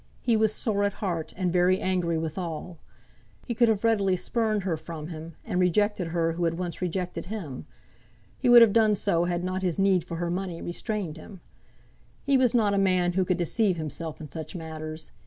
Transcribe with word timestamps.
He 0.23 0.35
was 0.35 0.51
sore 0.51 0.83
at 0.83 0.93
heart, 0.93 1.31
and 1.37 1.53
very 1.53 1.79
angry 1.79 2.17
withal. 2.17 2.79
He 3.45 3.53
could 3.53 3.67
have 3.67 3.83
readily 3.83 4.15
spurned 4.15 4.63
her 4.63 4.75
from 4.75 5.09
him, 5.09 5.35
and 5.45 5.59
rejected 5.59 6.07
her 6.07 6.31
who 6.31 6.45
had 6.45 6.55
once 6.57 6.81
rejected 6.81 7.25
him. 7.27 7.67
He 8.39 8.49
would 8.49 8.63
have 8.63 8.73
done 8.73 8.95
so 8.95 9.25
had 9.25 9.43
not 9.43 9.61
his 9.61 9.77
need 9.77 10.03
for 10.03 10.17
her 10.17 10.31
money 10.31 10.59
restrained 10.59 11.17
him. 11.17 11.39
He 12.23 12.35
was 12.35 12.55
not 12.55 12.73
a 12.73 12.79
man 12.79 13.13
who 13.13 13.23
could 13.23 13.37
deceive 13.37 13.77
himself 13.77 14.19
in 14.19 14.27
such 14.31 14.55
matters. 14.55 15.11